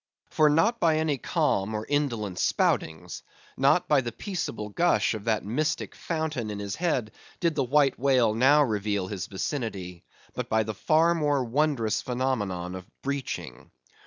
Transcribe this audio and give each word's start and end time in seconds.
For 0.31 0.49
not 0.49 0.79
by 0.79 0.97
any 0.97 1.19
calm 1.19 1.75
and 1.75 1.85
indolent 1.87 2.39
spoutings; 2.39 3.21
not 3.55 3.87
by 3.87 4.01
the 4.01 4.11
peaceable 4.11 4.69
gush 4.69 5.13
of 5.13 5.25
that 5.25 5.45
mystic 5.45 5.93
fountain 5.93 6.49
in 6.49 6.57
his 6.57 6.75
head, 6.77 7.11
did 7.39 7.53
the 7.53 7.63
White 7.63 7.99
Whale 7.99 8.33
now 8.33 8.63
reveal 8.63 9.05
his 9.09 9.27
vicinity; 9.27 10.03
but 10.33 10.49
by 10.49 10.63
the 10.63 10.73
far 10.73 11.13
more 11.13 11.43
wondrous 11.43 12.01
phenomenon 12.01 12.73
of 12.73 12.87
breaching. 13.03 13.69